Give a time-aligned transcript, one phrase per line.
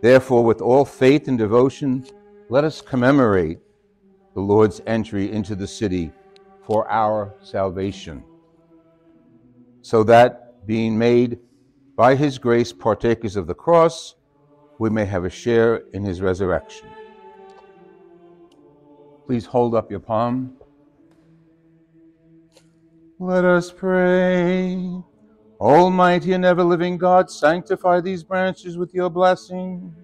[0.00, 2.04] Therefore, with all faith and devotion,
[2.48, 3.58] let us commemorate
[4.34, 6.12] the Lord's entry into the city
[6.62, 8.22] for our salvation,
[9.82, 11.38] so that, being made
[11.96, 14.16] by his grace partakers of the cross,
[14.78, 16.88] we may have a share in his resurrection.
[19.24, 20.56] Please hold up your palm.
[23.18, 25.02] Let us pray.
[25.60, 29.94] Almighty and ever living God, sanctify these branches with your blessings,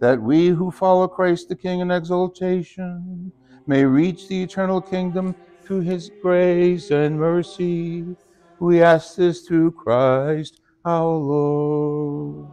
[0.00, 3.32] that we who follow Christ the King in exaltation
[3.66, 8.16] may reach the eternal kingdom through his grace and mercy.
[8.58, 12.48] We ask this through Christ our Lord.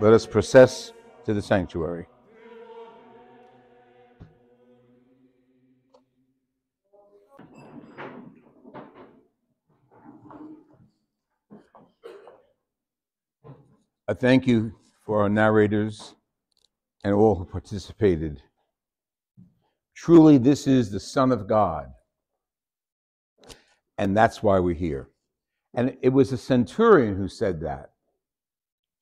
[0.00, 0.92] Let us process
[1.24, 2.06] to the sanctuary.
[14.08, 14.72] I thank you
[15.04, 16.14] for our narrators
[17.02, 18.40] and all who participated.
[19.96, 21.88] Truly, this is the Son of God.
[23.98, 25.08] And that's why we're here.
[25.74, 27.90] And it was a centurion who said that.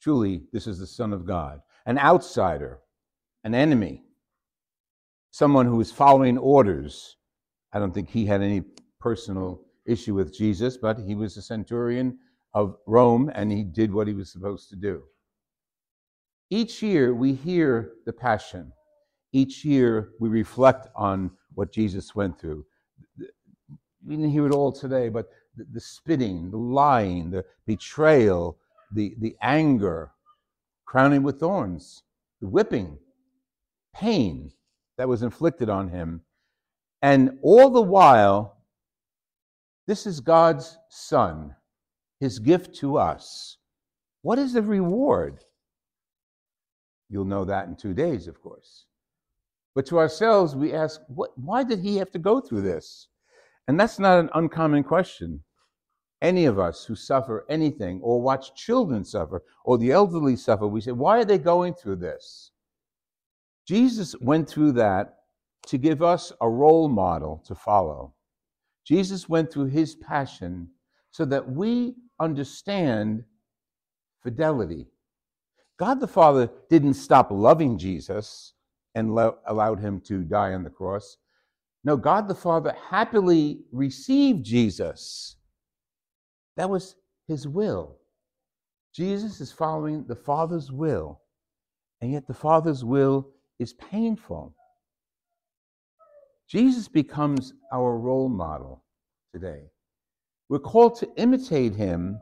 [0.01, 1.61] Truly, this is the Son of God.
[1.85, 2.79] An outsider,
[3.43, 4.05] an enemy,
[5.33, 7.17] someone who was following orders.
[7.75, 8.63] I don't think he had any
[9.01, 12.19] personal issue with Jesus, but he was a centurion
[12.55, 15.03] of Rome and he did what he was supposed to do.
[16.51, 18.73] Each year we hear the Passion.
[19.33, 22.65] Each year we reflect on what Jesus went through.
[24.07, 28.59] We didn't hear it all today, but the, the spitting, the lying, the betrayal,
[28.93, 30.13] the, the anger,
[30.85, 32.03] crowning with thorns,
[32.41, 32.99] the whipping,
[33.95, 34.53] pain
[34.99, 36.21] that was inflicted on him.
[37.03, 38.59] And all the while,
[39.87, 41.55] this is God's Son
[42.21, 43.59] his gift to us.
[44.23, 45.45] What is the reward?
[47.09, 48.87] You'll know that in two days, of course.
[49.75, 53.09] But to ourselves, we ask, what, why did he have to go through this?
[53.69, 55.41] And that's not an uncommon question.
[56.23, 60.81] Any of us who suffer anything or watch children suffer or the elderly suffer, we
[60.81, 62.53] say, why are they going through this?
[63.67, 65.17] Jesus went through that
[65.67, 68.15] to give us a role model to follow.
[68.87, 70.69] Jesus went through his passion
[71.11, 73.25] so that we understand
[74.23, 74.87] fidelity.
[75.79, 78.55] God the Father didn't stop loving Jesus
[78.95, 81.17] and lo- allowed him to die on the cross.
[81.85, 85.37] No, God the Father happily received Jesus.
[86.57, 87.99] That was his will.
[88.95, 91.21] Jesus is following the Father's will,
[92.01, 94.55] and yet the Father's will is painful.
[96.49, 98.85] Jesus becomes our role model
[99.33, 99.65] today.
[100.55, 102.21] We're called to imitate him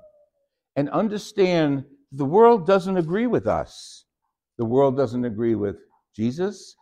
[0.75, 4.07] and understand the world doesn't agree with us.
[4.57, 5.77] The world doesn't agree with
[6.17, 6.75] Jesus.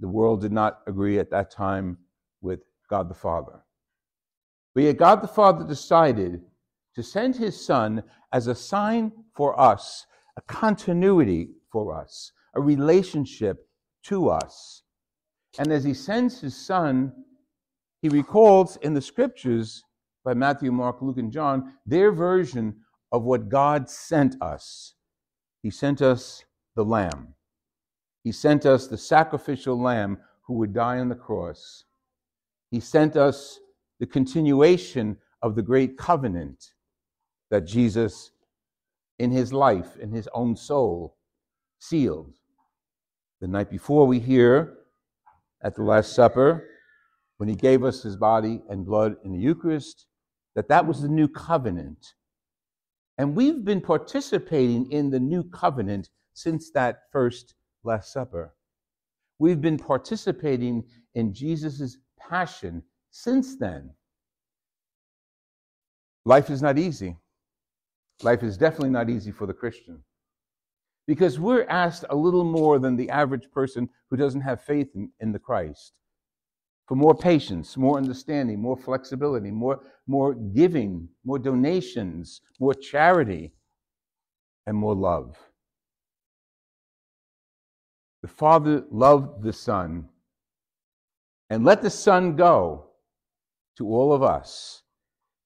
[0.00, 1.98] The world did not agree at that time
[2.40, 2.58] with
[2.90, 3.62] God the Father.
[4.74, 6.40] But yet, God the Father decided
[6.96, 8.02] to send his Son
[8.32, 10.06] as a sign for us,
[10.36, 13.68] a continuity for us, a relationship
[14.06, 14.82] to us.
[15.56, 17.12] And as he sends his Son,
[18.02, 19.84] he recalls in the scriptures
[20.26, 22.74] by Matthew, Mark, Luke, and John, their version
[23.12, 24.94] of what God sent us.
[25.62, 26.44] He sent us
[26.74, 27.34] the Lamb.
[28.24, 31.84] He sent us the sacrificial Lamb who would die on the cross.
[32.72, 33.60] He sent us
[34.00, 36.72] the continuation of the great covenant
[37.52, 38.32] that Jesus,
[39.20, 41.16] in his life, in his own soul,
[41.78, 42.34] sealed.
[43.40, 44.74] The night before, we hear
[45.62, 46.64] at the Last Supper,
[47.36, 50.06] when he gave us his body and blood in the Eucharist,
[50.56, 52.14] that that was the new covenant.
[53.18, 57.54] And we've been participating in the new covenant since that first
[57.84, 58.54] Last Supper.
[59.38, 60.84] We've been participating
[61.14, 63.90] in Jesus' passion since then.
[66.24, 67.16] Life is not easy.
[68.22, 70.02] Life is definitely not easy for the Christian.
[71.06, 75.10] Because we're asked a little more than the average person who doesn't have faith in,
[75.20, 75.92] in the Christ
[76.86, 83.52] for more patience, more understanding, more flexibility, more, more giving, more donations, more charity,
[84.66, 85.36] and more love.
[88.22, 90.08] The Father loved the Son
[91.50, 92.86] and let the Son go
[93.76, 94.82] to all of us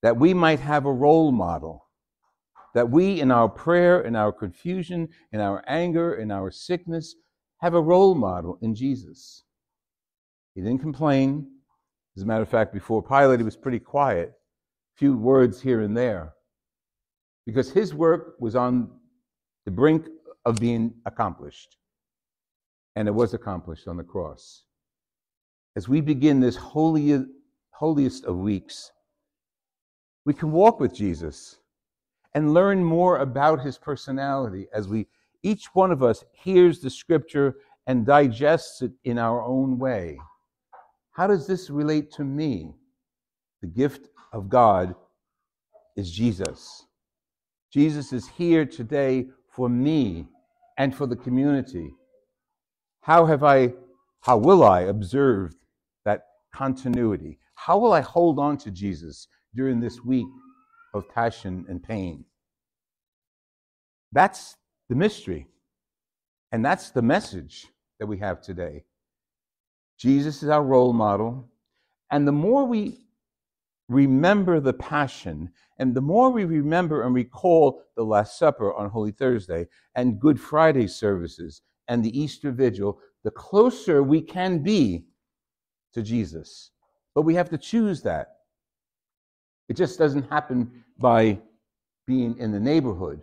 [0.02, 1.86] that we might have a role model.
[2.74, 7.16] That we, in our prayer, in our confusion, in our anger, in our sickness,
[7.60, 9.44] have a role model in Jesus.
[10.60, 11.46] He didn't complain.
[12.18, 14.34] As a matter of fact, before Pilate, he was pretty quiet,
[14.94, 16.34] few words here and there,
[17.46, 18.90] because his work was on
[19.64, 20.06] the brink
[20.44, 21.78] of being accomplished.
[22.94, 24.64] And it was accomplished on the cross.
[25.76, 27.24] As we begin this holy,
[27.70, 28.92] holiest of weeks,
[30.26, 31.56] we can walk with Jesus
[32.34, 35.06] and learn more about his personality as we
[35.42, 40.18] each one of us hears the scripture and digests it in our own way.
[41.12, 42.74] How does this relate to me?
[43.62, 44.94] The gift of God
[45.96, 46.84] is Jesus.
[47.72, 50.26] Jesus is here today for me
[50.78, 51.92] and for the community.
[53.02, 53.74] How have I,
[54.20, 55.54] how will I observe
[56.04, 56.22] that
[56.54, 57.38] continuity?
[57.54, 60.28] How will I hold on to Jesus during this week
[60.94, 62.24] of passion and pain?
[64.12, 64.56] That's
[64.88, 65.46] the mystery.
[66.52, 67.66] And that's the message
[67.98, 68.84] that we have today.
[70.00, 71.46] Jesus is our role model.
[72.10, 73.04] And the more we
[73.88, 79.12] remember the passion, and the more we remember and recall the Last Supper on Holy
[79.12, 85.04] Thursday and Good Friday services and the Easter Vigil, the closer we can be
[85.92, 86.70] to Jesus.
[87.14, 88.36] But we have to choose that.
[89.68, 91.40] It just doesn't happen by
[92.06, 93.22] being in the neighborhood.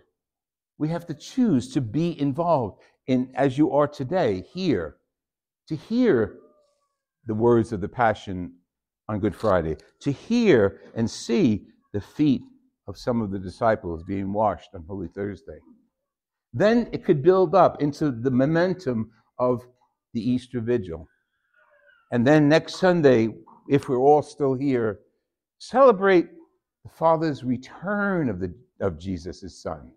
[0.77, 4.97] We have to choose to be involved in, as you are today, here,
[5.69, 6.37] to hear
[7.27, 8.53] the words of the Passion
[9.07, 12.41] on Good Friday, to hear and see the feet
[12.87, 15.59] of some of the disciples being washed on Holy Thursday.
[16.53, 19.61] Then it could build up into the momentum of
[20.13, 21.07] the Easter Vigil.
[22.11, 23.29] And then next Sunday,
[23.69, 24.99] if we're all still here,
[25.59, 26.29] celebrate
[26.83, 29.91] the Father's return of, the, of Jesus, Son.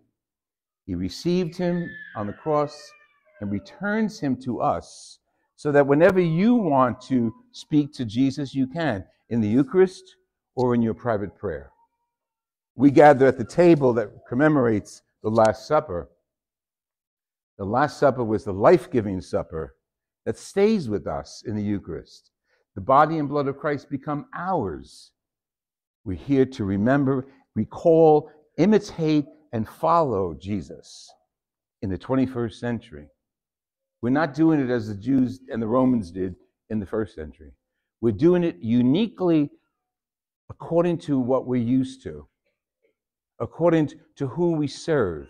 [0.85, 2.91] He received him on the cross
[3.39, 5.19] and returns him to us
[5.61, 10.15] so that whenever you want to speak to Jesus, you can in the Eucharist
[10.55, 11.69] or in your private prayer.
[12.73, 16.09] We gather at the table that commemorates the Last Supper.
[17.59, 19.75] The Last Supper was the life giving supper
[20.25, 22.31] that stays with us in the Eucharist.
[22.73, 25.11] The body and blood of Christ become ours.
[26.05, 31.07] We're here to remember, recall, imitate, and follow Jesus
[31.83, 33.09] in the 21st century.
[34.01, 36.35] We're not doing it as the Jews and the Romans did
[36.69, 37.51] in the first century.
[38.01, 39.49] We're doing it uniquely
[40.49, 42.27] according to what we're used to,
[43.39, 45.29] according to who we serve,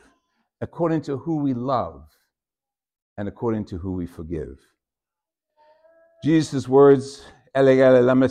[0.62, 2.07] according to who we love,
[3.18, 4.57] and according to who we forgive.
[6.24, 7.24] Jesus' words,
[7.56, 8.29] lama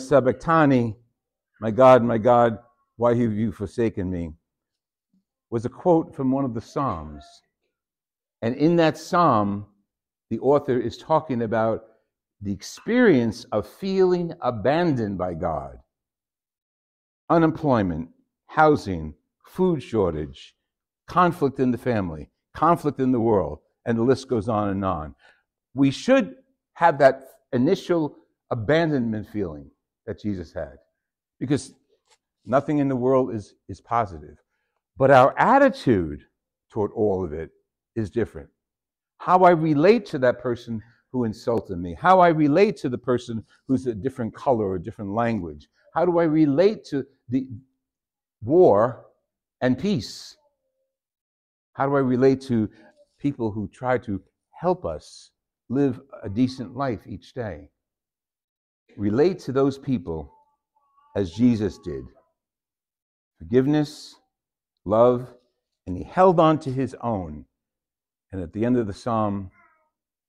[1.59, 2.57] my God, my God,
[2.97, 4.33] why have you forsaken me?
[5.51, 7.23] was a quote from one of the Psalms.
[8.41, 9.67] And in that psalm,
[10.31, 11.83] the author is talking about
[12.41, 15.77] the experience of feeling abandoned by God.
[17.29, 18.07] Unemployment,
[18.47, 19.13] housing,
[19.45, 20.55] food shortage,
[21.05, 25.13] conflict in the family, conflict in the world, and the list goes on and on.
[25.73, 26.35] We should
[26.75, 28.15] have that initial
[28.51, 29.69] abandonment feeling
[30.05, 30.75] that Jesus had
[31.41, 31.73] because
[32.45, 34.37] nothing in the world is, is positive.
[34.95, 36.21] But our attitude
[36.71, 37.49] toward all of it
[37.97, 38.47] is different.
[39.21, 43.45] How I relate to that person who insulted me, how I relate to the person
[43.67, 47.47] who's a different color or a different language, how do I relate to the
[48.41, 49.05] war
[49.61, 50.37] and peace?
[51.73, 52.67] How do I relate to
[53.19, 54.19] people who try to
[54.59, 55.29] help us
[55.69, 57.69] live a decent life each day?
[58.97, 60.33] Relate to those people
[61.15, 62.05] as Jesus did.
[63.37, 64.15] Forgiveness,
[64.83, 65.31] love,
[65.85, 67.45] and he held on to his own.
[68.31, 69.51] And at the end of the psalm,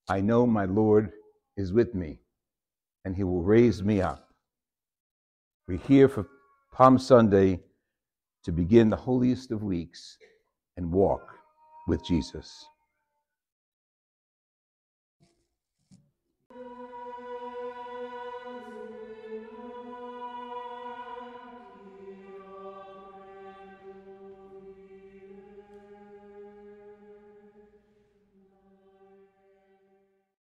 [0.09, 1.13] I know my Lord
[1.57, 2.19] is with me,
[3.05, 4.29] and he will raise me up.
[5.69, 6.27] We're here for
[6.73, 7.61] Palm Sunday
[8.45, 10.19] to begin the holiest of weeks
[10.77, 11.23] and walk
[11.87, 12.65] with Jesus.